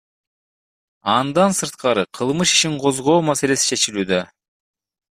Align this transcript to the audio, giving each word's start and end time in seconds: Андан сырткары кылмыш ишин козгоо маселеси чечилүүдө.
Андан 1.17 1.53
сырткары 1.59 2.07
кылмыш 2.21 2.57
ишин 2.57 2.81
козгоо 2.87 3.19
маселеси 3.31 3.71
чечилүүдө. 3.75 4.25